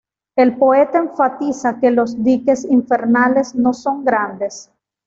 El 0.35 0.57
poeta 0.57 0.97
enfatiza 0.97 1.79
que 1.79 1.91
los 1.91 2.23
diques 2.23 2.65
infernales 2.65 3.53
no 3.53 3.71
son 3.71 4.03
grandes. 4.03 4.71